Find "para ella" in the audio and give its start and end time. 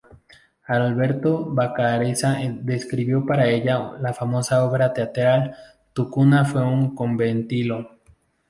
3.23-3.91